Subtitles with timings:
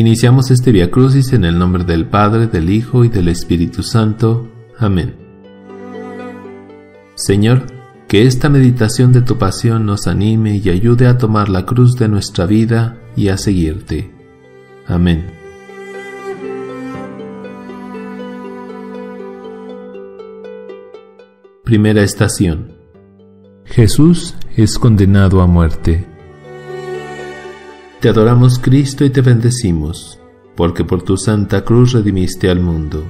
[0.00, 4.48] Iniciamos este Via Crucis en el nombre del Padre, del Hijo y del Espíritu Santo.
[4.78, 5.14] Amén.
[7.16, 7.66] Señor,
[8.08, 12.08] que esta meditación de tu pasión nos anime y ayude a tomar la cruz de
[12.08, 14.10] nuestra vida y a seguirte.
[14.86, 15.26] Amén.
[21.62, 22.72] Primera estación.
[23.66, 26.09] Jesús es condenado a muerte.
[28.00, 30.18] Te adoramos Cristo y te bendecimos,
[30.56, 33.04] porque por tu santa cruz redimiste al mundo.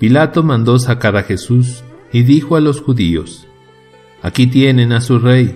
[0.00, 3.46] Pilato mandó sacar a Jesús y dijo a los judíos,
[4.22, 5.54] Aquí tienen a su rey.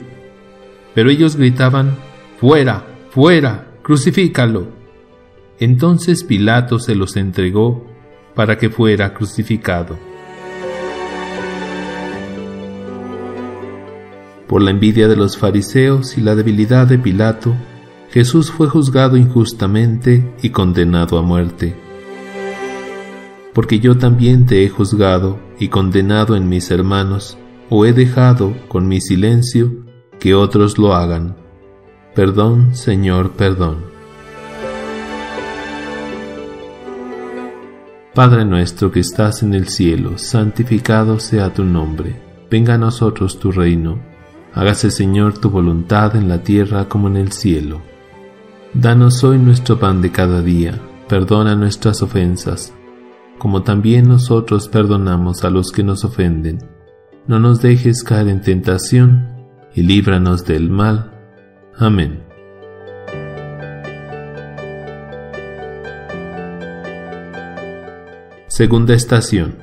[0.94, 1.96] Pero ellos gritaban,
[2.38, 4.68] Fuera, fuera, crucifícalo.
[5.58, 7.84] Entonces Pilato se los entregó
[8.36, 9.98] para que fuera crucificado.
[14.48, 17.54] Por la envidia de los fariseos y la debilidad de Pilato,
[18.10, 21.76] Jesús fue juzgado injustamente y condenado a muerte.
[23.52, 27.36] Porque yo también te he juzgado y condenado en mis hermanos,
[27.68, 29.84] o he dejado con mi silencio
[30.18, 31.36] que otros lo hagan.
[32.14, 33.84] Perdón, Señor, perdón.
[38.14, 42.16] Padre nuestro que estás en el cielo, santificado sea tu nombre.
[42.50, 44.07] Venga a nosotros tu reino
[44.58, 47.80] Hágase Señor tu voluntad en la tierra como en el cielo.
[48.74, 52.74] Danos hoy nuestro pan de cada día, perdona nuestras ofensas,
[53.38, 56.58] como también nosotros perdonamos a los que nos ofenden.
[57.28, 59.28] No nos dejes caer en tentación,
[59.76, 61.12] y líbranos del mal.
[61.76, 62.24] Amén.
[68.48, 69.54] Segunda estación.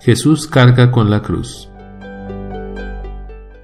[0.00, 1.69] Jesús carga con la cruz.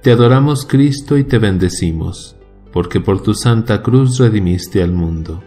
[0.07, 2.37] Te adoramos Cristo y te bendecimos,
[2.71, 5.43] porque por tu santa cruz redimiste al mundo.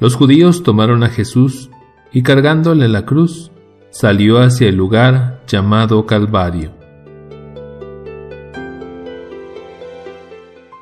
[0.00, 1.68] Los judíos tomaron a Jesús
[2.14, 3.50] y cargándole la cruz,
[3.90, 6.72] salió hacia el lugar llamado Calvario.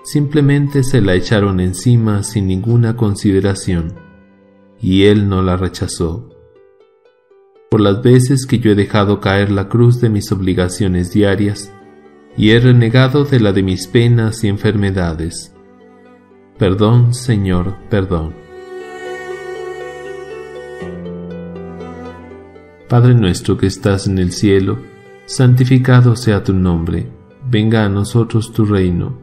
[0.04, 3.94] Simplemente se la echaron encima sin ninguna consideración,
[4.80, 6.28] y él no la rechazó.
[7.68, 11.72] Por las veces que yo he dejado caer la cruz de mis obligaciones diarias,
[12.40, 15.54] y he renegado de la de mis penas y enfermedades.
[16.56, 18.32] Perdón, Señor, perdón.
[22.88, 24.78] Padre nuestro que estás en el cielo,
[25.26, 27.12] santificado sea tu nombre,
[27.50, 29.18] venga a nosotros tu reino,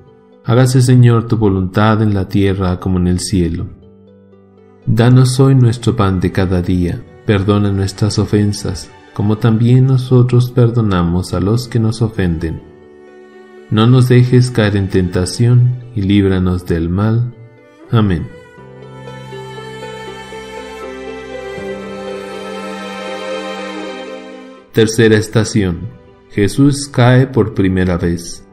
[0.46, 3.66] hágase Señor tu voluntad en la tierra como en el cielo.
[4.86, 11.40] Danos hoy nuestro pan de cada día, perdona nuestras ofensas, como también nosotros perdonamos a
[11.40, 12.67] los que nos ofenden
[13.70, 17.36] no nos dejes caer en tentación y líbranos del mal.
[17.92, 18.28] Amén.
[24.72, 25.90] Tercera estación.
[26.32, 28.48] Jesús cae por primera vez.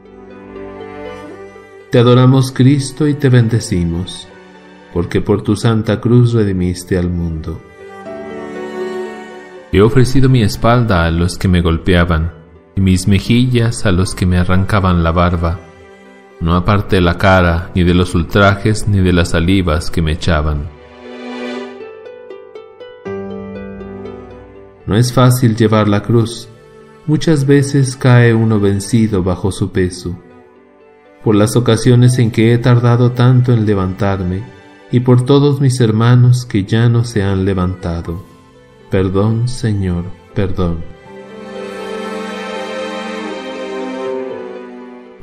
[1.91, 4.27] Te adoramos Cristo y te bendecimos,
[4.93, 7.61] porque por tu santa cruz redimiste al mundo.
[9.71, 12.34] He ofrecido mi espalda a los que me golpeaban
[12.75, 15.59] y mis mejillas a los que me arrancaban la barba.
[16.39, 20.69] No aparté la cara ni de los ultrajes ni de las salivas que me echaban.
[24.85, 26.47] No es fácil llevar la cruz.
[27.07, 30.17] Muchas veces cae uno vencido bajo su peso.
[31.23, 34.43] Por las ocasiones en que he tardado tanto en levantarme,
[34.91, 38.23] y por todos mis hermanos que ya no se han levantado.
[38.91, 40.05] Perdón, Señor,
[40.35, 40.94] perdón.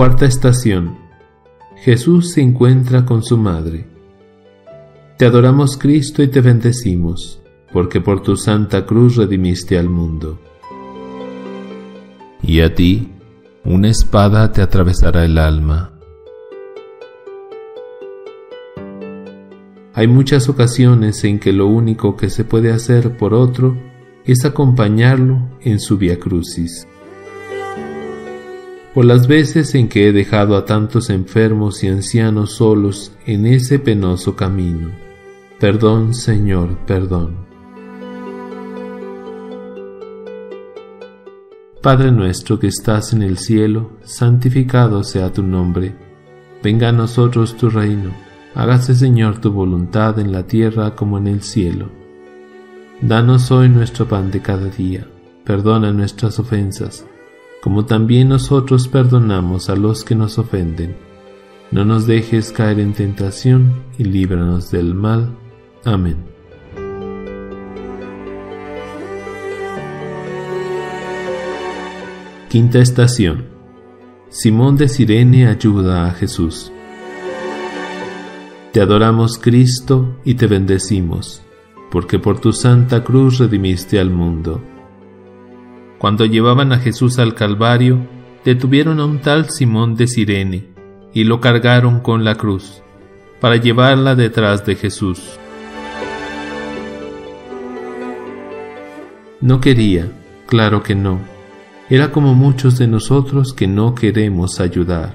[0.00, 0.96] Cuarta estación.
[1.76, 3.86] Jesús se encuentra con su madre.
[5.18, 10.40] Te adoramos Cristo y te bendecimos, porque por tu santa cruz redimiste al mundo.
[12.42, 13.10] Y a ti,
[13.62, 15.92] una espada te atravesará el alma.
[19.92, 23.76] Hay muchas ocasiones en que lo único que se puede hacer por otro
[24.24, 26.88] es acompañarlo en su via crucis.
[28.94, 33.78] Por las veces en que he dejado a tantos enfermos y ancianos solos en ese
[33.78, 34.90] penoso camino.
[35.60, 37.48] Perdón, Señor, perdón.
[41.80, 45.94] Padre nuestro que estás en el cielo, santificado sea tu nombre.
[46.62, 48.10] Venga a nosotros tu reino.
[48.54, 51.88] Hágase, Señor, tu voluntad en la tierra como en el cielo.
[53.00, 55.06] Danos hoy nuestro pan de cada día.
[55.44, 57.06] Perdona nuestras ofensas
[57.60, 60.96] como también nosotros perdonamos a los que nos ofenden.
[61.70, 65.36] No nos dejes caer en tentación y líbranos del mal.
[65.84, 66.16] Amén.
[72.48, 73.44] Quinta estación.
[74.30, 76.72] Simón de Sirene ayuda a Jesús.
[78.72, 81.42] Te adoramos Cristo y te bendecimos,
[81.90, 84.62] porque por tu santa cruz redimiste al mundo
[86.00, 87.98] cuando llevaban a Jesús al Calvario,
[88.42, 90.68] detuvieron a un tal Simón de Sirene
[91.12, 92.82] y lo cargaron con la cruz,
[93.38, 95.38] para llevarla detrás de Jesús.
[99.42, 100.10] No quería,
[100.46, 101.20] claro que no.
[101.90, 105.14] Era como muchos de nosotros que no queremos ayudar.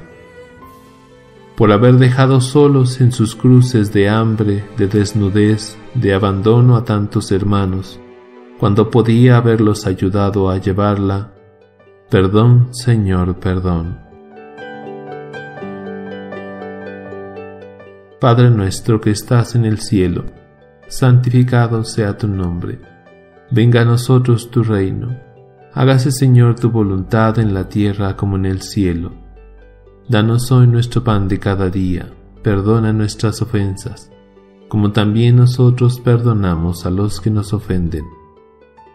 [1.57, 7.31] Por haber dejado solos en sus cruces de hambre, de desnudez, de abandono a tantos
[7.31, 7.99] hermanos,
[8.60, 11.34] cuando podía haberlos ayudado a llevarla.
[12.10, 14.00] Perdón, Señor, perdón.
[18.19, 20.25] Padre nuestro que estás en el cielo,
[20.88, 22.80] santificado sea tu nombre.
[23.52, 25.19] Venga a nosotros tu reino.
[25.74, 29.12] Hágase, Señor, tu voluntad en la tierra como en el cielo.
[30.07, 32.07] Danos hoy nuestro pan de cada día.
[32.42, 34.12] Perdona nuestras ofensas,
[34.69, 38.06] como también nosotros perdonamos a los que nos ofenden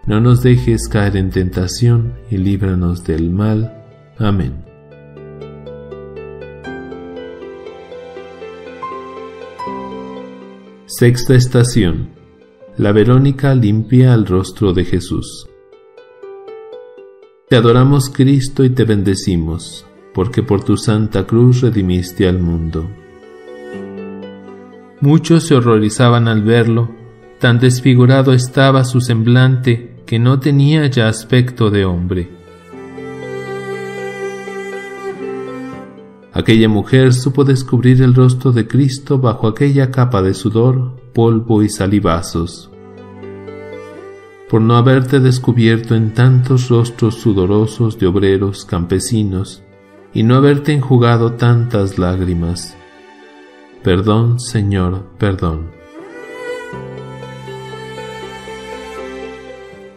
[0.07, 3.85] no nos dejes caer en tentación y líbranos del mal.
[4.19, 4.65] Amén.
[10.87, 12.11] Sexta estación.
[12.77, 15.47] La Verónica limpia el rostro de Jesús.
[17.49, 22.91] Te adoramos Cristo y te bendecimos, porque por tu santa cruz redimiste al mundo.
[25.01, 26.95] Muchos se horrorizaban al verlo,
[27.41, 32.31] tan desfigurado estaba su semblante que no tenía ya aspecto de hombre.
[36.35, 41.71] Aquella mujer supo descubrir el rostro de Cristo bajo aquella capa de sudor, polvo y
[41.71, 42.71] salivazos.
[44.51, 49.63] Por no haberte descubierto en tantos rostros sudorosos de obreros campesinos
[50.13, 52.77] y no haberte enjugado tantas lágrimas.
[53.83, 55.80] Perdón, Señor, perdón.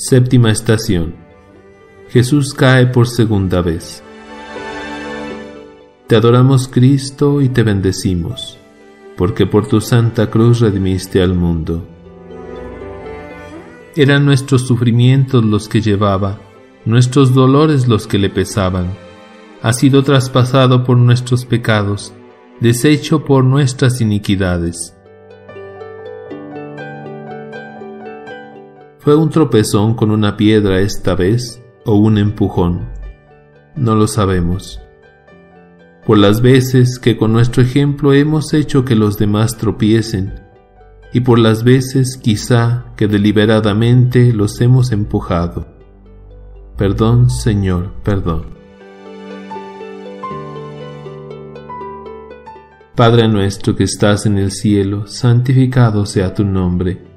[0.00, 1.16] Séptima estación.
[2.08, 4.00] Jesús cae por segunda vez.
[6.06, 8.58] Te adoramos Cristo y te bendecimos,
[9.16, 11.84] porque por tu santa cruz redimiste al mundo.
[13.96, 16.38] Eran nuestros sufrimientos los que llevaba,
[16.84, 18.92] nuestros dolores los que le pesaban.
[19.62, 22.12] Ha sido traspasado por nuestros pecados,
[22.60, 24.94] deshecho por nuestras iniquidades
[29.08, 32.90] ¿Fue un tropezón con una piedra esta vez o un empujón?
[33.74, 34.82] No lo sabemos.
[36.06, 40.34] Por las veces que con nuestro ejemplo hemos hecho que los demás tropiecen,
[41.14, 45.66] y por las veces quizá que deliberadamente los hemos empujado.
[46.76, 48.44] Perdón, Señor, perdón.
[52.94, 57.07] Padre nuestro que estás en el cielo, santificado sea tu nombre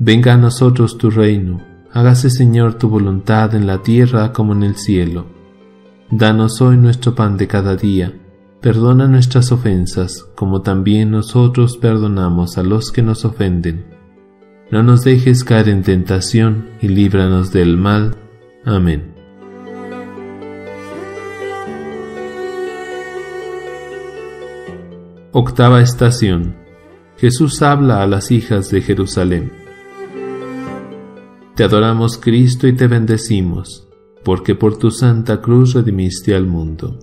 [0.00, 1.60] Venga a nosotros tu reino,
[1.92, 5.26] hágase Señor tu voluntad en la tierra como en el cielo.
[6.08, 8.14] Danos hoy nuestro pan de cada día,
[8.60, 13.86] perdona nuestras ofensas, como también nosotros perdonamos a los que nos ofenden.
[14.70, 18.14] No nos dejes caer en tentación y líbranos del mal.
[18.64, 19.14] Amén.
[25.32, 26.54] Octava estación.
[27.16, 29.67] Jesús habla a las hijas de Jerusalén.
[31.58, 33.88] Te adoramos Cristo y te bendecimos,
[34.22, 37.00] porque por tu santa cruz redimiste al mundo.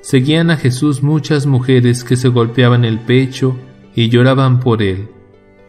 [0.00, 3.56] Seguían a Jesús muchas mujeres que se golpeaban el pecho
[3.94, 5.10] y lloraban por él,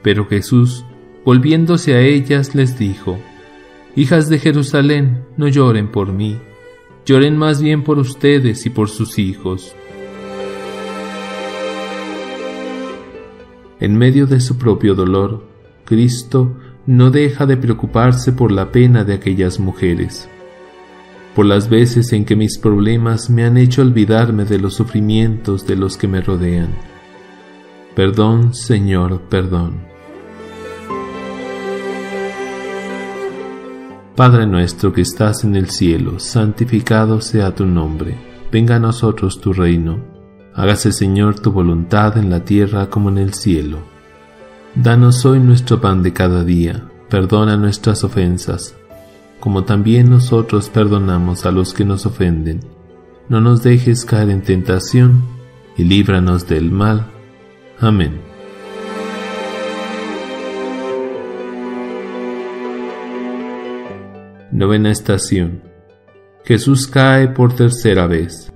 [0.02, 0.84] pero Jesús,
[1.24, 3.20] volviéndose a ellas, les dijo,
[3.96, 6.40] Hijas de Jerusalén, no lloren por mí,
[7.06, 9.76] lloren más bien por ustedes y por sus hijos.
[13.80, 15.52] En medio de su propio dolor,
[15.86, 20.28] Cristo no deja de preocuparse por la pena de aquellas mujeres,
[21.36, 25.76] por las veces en que mis problemas me han hecho olvidarme de los sufrimientos de
[25.76, 26.70] los que me rodean.
[27.96, 29.92] Perdón, Señor, perdón.
[34.16, 38.16] Padre nuestro que estás en el cielo, santificado sea tu nombre,
[38.52, 40.00] venga a nosotros tu reino,
[40.54, 43.91] hágase Señor tu voluntad en la tierra como en el cielo.
[44.76, 48.74] Danos hoy nuestro pan de cada día, perdona nuestras ofensas,
[49.42, 52.62] como también nosotros perdonamos a los que nos ofenden.
[53.28, 55.24] No nos dejes caer en tentación,
[55.78, 57.06] y líbranos del mal.
[57.82, 58.22] Amén.
[64.54, 65.64] Novena estación.
[66.46, 68.54] Jesús cae por tercera vez.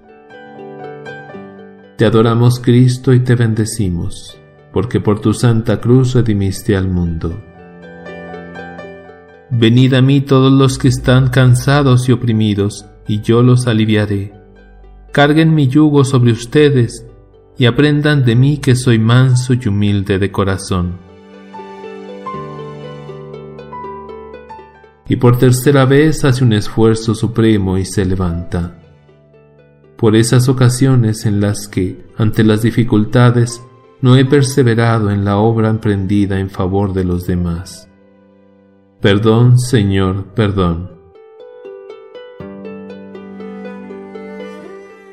[1.97, 4.39] Te adoramos Cristo y te bendecimos
[4.75, 7.41] porque por tu santa cruz redimiste al mundo.
[9.49, 14.33] Venid a mí todos los que están cansados y oprimidos, y yo los aliviaré.
[15.13, 17.07] Carguen mi yugo sobre ustedes,
[17.57, 20.97] y aprendan de mí que soy manso y humilde de corazón.
[25.07, 28.77] Y por tercera vez hace un esfuerzo supremo y se levanta.
[29.95, 33.64] Por esas ocasiones en las que, ante las dificultades,
[34.01, 37.89] no he perseverado en la obra emprendida en favor de los demás.
[39.01, 40.91] Perdón, Señor, perdón.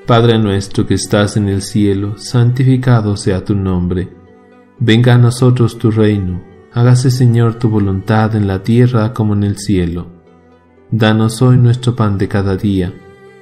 [0.07, 4.09] Padre nuestro que estás en el cielo, santificado sea tu nombre.
[4.79, 9.59] Venga a nosotros tu reino, hágase Señor tu voluntad en la tierra como en el
[9.59, 10.09] cielo.
[10.91, 12.93] Danos hoy nuestro pan de cada día,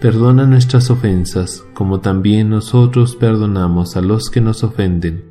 [0.00, 5.29] perdona nuestras ofensas, como también nosotros perdonamos a los que nos ofenden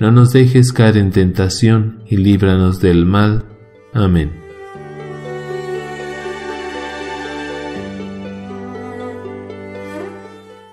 [0.00, 3.44] no nos dejes caer en tentación y líbranos del mal.
[3.92, 4.32] Amén.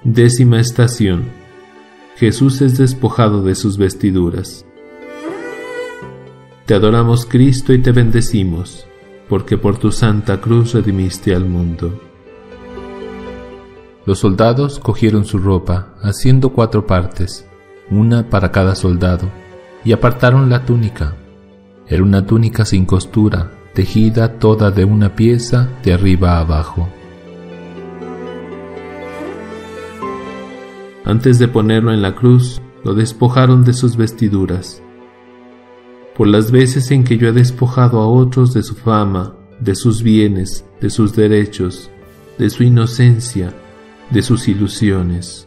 [0.05, 1.25] Décima estación.
[2.15, 4.65] Jesús es despojado de sus vestiduras.
[6.65, 8.87] Te adoramos Cristo y te bendecimos,
[9.27, 11.99] porque por tu santa cruz redimiste al mundo.
[14.05, 17.46] Los soldados cogieron su ropa, haciendo cuatro partes
[17.89, 19.29] una para cada soldado,
[19.83, 21.15] y apartaron la túnica.
[21.87, 26.89] Era una túnica sin costura, tejida toda de una pieza de arriba a abajo.
[31.05, 34.83] Antes de ponerlo en la cruz, lo despojaron de sus vestiduras.
[36.15, 40.03] Por las veces en que yo he despojado a otros de su fama, de sus
[40.03, 41.89] bienes, de sus derechos,
[42.37, 43.53] de su inocencia,
[44.09, 45.46] de sus ilusiones.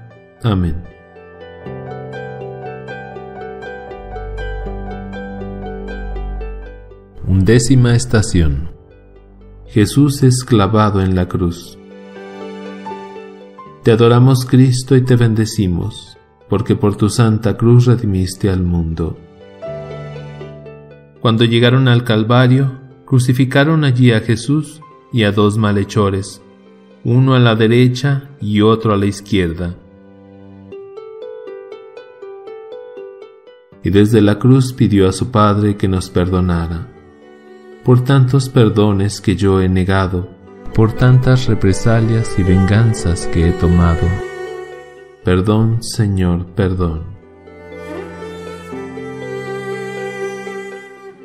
[0.43, 0.75] Amén.
[7.27, 8.71] Undécima estación.
[9.67, 11.77] Jesús es clavado en la cruz.
[13.83, 16.17] Te adoramos Cristo y te bendecimos,
[16.49, 19.17] porque por tu santa cruz redimiste al mundo.
[21.19, 24.81] Cuando llegaron al Calvario, crucificaron allí a Jesús
[25.13, 26.41] y a dos malhechores,
[27.03, 29.75] uno a la derecha y otro a la izquierda.
[33.83, 36.87] Y desde la cruz pidió a su Padre que nos perdonara.
[37.83, 40.29] Por tantos perdones que yo he negado,
[40.73, 44.07] por tantas represalias y venganzas que he tomado.
[45.23, 47.03] Perdón, Señor, perdón.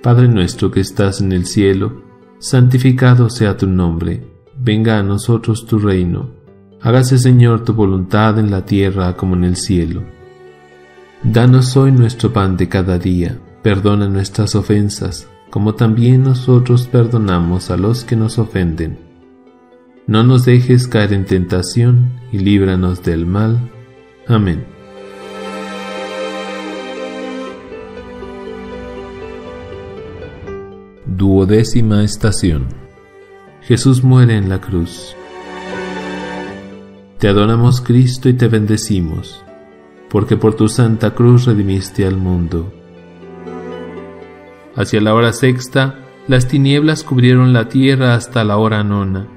[0.02, 2.02] Padre nuestro que estás en el cielo,
[2.38, 4.24] santificado sea tu nombre,
[4.56, 6.30] venga a nosotros tu reino,
[6.80, 10.15] hágase Señor tu voluntad en la tierra como en el cielo.
[11.32, 17.76] Danos hoy nuestro pan de cada día, perdona nuestras ofensas, como también nosotros perdonamos a
[17.76, 18.98] los que nos ofenden.
[20.06, 23.58] No nos dejes caer en tentación y líbranos del mal.
[24.28, 24.64] Amén.
[31.06, 32.68] Duodécima estación.
[33.62, 35.16] Jesús muere en la cruz.
[37.18, 39.42] Te adoramos Cristo y te bendecimos,
[40.16, 42.72] porque por tu santa cruz redimiste al mundo.
[44.74, 49.28] Hacia la hora sexta, las tinieblas cubrieron la tierra hasta la hora nona.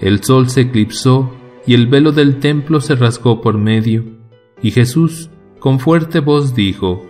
[0.00, 1.30] El sol se eclipsó
[1.64, 4.02] y el velo del templo se rasgó por medio,
[4.60, 5.30] y Jesús
[5.60, 7.06] con fuerte voz dijo,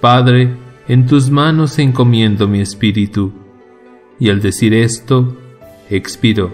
[0.00, 0.54] Padre,
[0.86, 3.32] en tus manos encomiendo mi espíritu.
[4.20, 5.36] Y al decir esto,
[5.88, 6.52] expiró.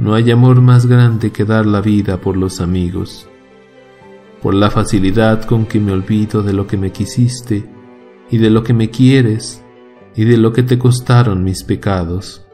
[0.00, 3.30] No hay amor más grande que dar la vida por los amigos
[4.42, 7.68] por la facilidad con que me olvido de lo que me quisiste
[8.30, 9.64] y de lo que me quieres
[10.16, 12.46] y de lo que te costaron mis pecados.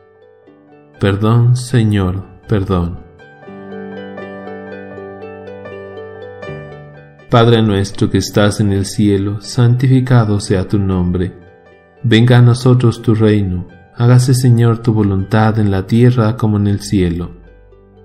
[0.98, 3.04] Perdón, Señor, perdón.
[7.30, 11.34] Padre nuestro que estás en el cielo, santificado sea tu nombre.
[12.02, 16.80] Venga a nosotros tu reino, hágase Señor tu voluntad en la tierra como en el
[16.80, 17.30] cielo.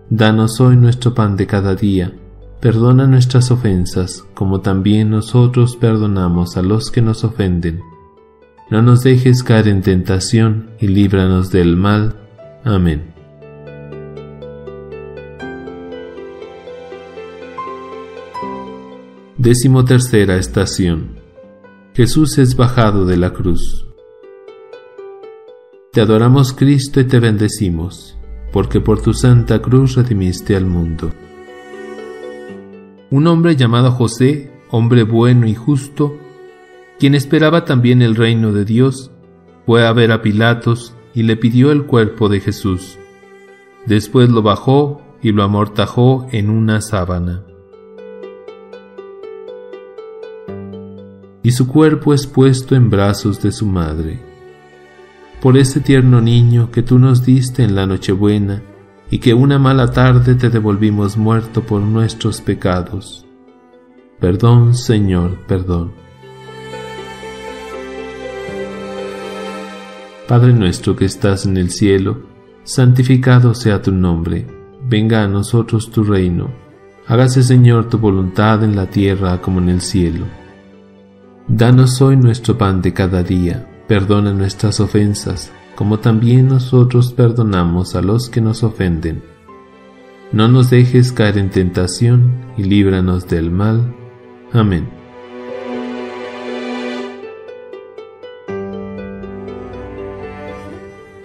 [0.10, 2.14] Danos hoy nuestro pan de cada día
[2.62, 7.82] Perdona nuestras ofensas, como también nosotros perdonamos a los que nos ofenden.
[8.70, 12.18] No nos dejes caer en tentación y líbranos del mal.
[12.64, 13.16] Amén.
[19.40, 21.16] Décimo tercera estación.
[21.96, 23.91] Jesús es bajado de la cruz.
[25.94, 28.18] Te adoramos Cristo y te bendecimos,
[28.54, 31.12] porque por tu santa cruz redimiste al mundo.
[33.10, 36.18] Un hombre llamado José, hombre bueno y justo,
[36.98, 39.12] quien esperaba también el reino de Dios,
[39.66, 42.98] fue a ver a Pilatos y le pidió el cuerpo de Jesús.
[43.86, 47.44] Después lo bajó y lo amortajó en una sábana.
[51.44, 54.31] Y su cuerpo es puesto en brazos de su madre.
[55.42, 58.62] Por ese tierno niño que tú nos diste en la Nochebuena,
[59.12, 63.26] y que una mala tarde te devolvimos muerto por nuestros pecados.
[64.20, 65.92] Perdón, Señor, perdón.
[70.28, 72.22] Padre nuestro que estás en el cielo,
[72.64, 74.48] santificado sea tu nombre,
[74.88, 76.50] venga a nosotros tu reino,
[77.08, 80.26] hágase Señor tu voluntad en la tierra como en el cielo.
[81.50, 88.02] Danos hoy nuestro pan de cada día, perdona nuestras ofensas, como también nosotros perdonamos a
[88.02, 89.22] los que nos ofenden.
[90.32, 93.94] No nos dejes caer en tentación y líbranos del mal.
[94.54, 94.88] Amén.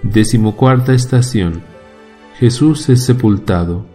[0.03, 1.63] Decimocuarta estación.
[2.37, 3.87] Jesús es sepultado.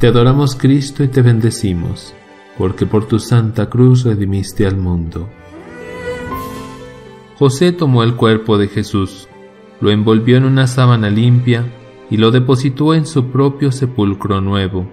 [0.00, 2.14] Te adoramos Cristo y te bendecimos,
[2.58, 5.28] porque por tu santa cruz redimiste al mundo.
[7.36, 9.28] José tomó el cuerpo de Jesús,
[9.80, 11.64] lo envolvió en una sábana limpia
[12.08, 14.88] y lo depositó en su propio sepulcro nuevo,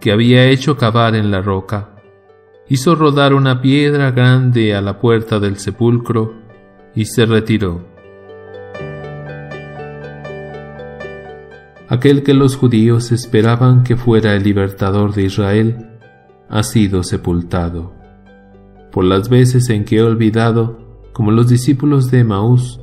[0.00, 1.96] que había hecho cavar en la roca.
[2.68, 6.34] Hizo rodar una piedra grande a la puerta del sepulcro
[6.94, 7.84] y se retiró.
[11.88, 15.88] Aquel que los judíos esperaban que fuera el libertador de Israel,
[16.48, 17.92] ha sido sepultado.
[18.90, 20.81] Por las veces en que he olvidado
[21.12, 22.80] como los discípulos de Maús,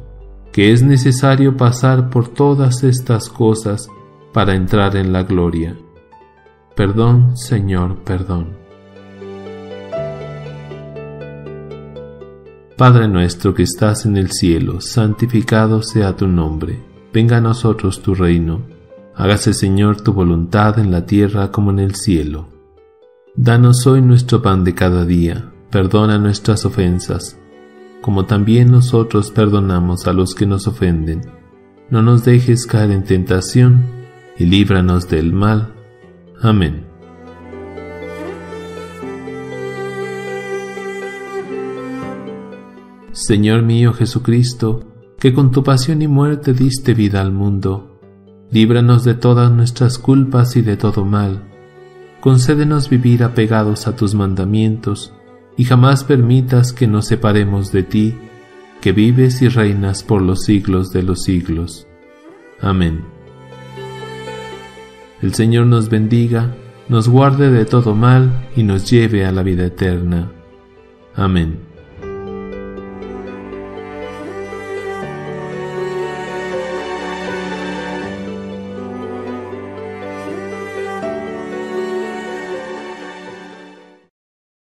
[0.51, 3.89] que es necesario pasar por todas estas cosas
[4.33, 5.77] para entrar en la gloria.
[6.75, 8.57] Perdón, Señor, perdón.
[12.77, 16.79] Padre nuestro que estás en el cielo, santificado sea tu nombre,
[17.13, 18.61] venga a nosotros tu reino,
[19.15, 22.47] hágase Señor tu voluntad en la tierra como en el cielo.
[23.35, 27.37] Danos hoy nuestro pan de cada día, perdona nuestras ofensas,
[28.01, 31.21] como también nosotros perdonamos a los que nos ofenden.
[31.89, 33.83] No nos dejes caer en tentación,
[34.37, 35.73] y líbranos del mal.
[36.41, 36.85] Amén.
[43.11, 44.85] Señor mío Jesucristo,
[45.19, 47.99] que con tu pasión y muerte diste vida al mundo,
[48.49, 51.43] líbranos de todas nuestras culpas y de todo mal.
[52.21, 55.13] Concédenos vivir apegados a tus mandamientos,
[55.59, 58.15] y jamás permitas que nos separemos de ti,
[58.79, 61.85] que vives y reinas por los siglos de los siglos.
[62.61, 63.03] Amén.
[65.21, 66.55] El Señor nos bendiga,
[66.87, 70.31] nos guarde de todo mal y nos lleve a la vida eterna.
[71.13, 71.68] Amén.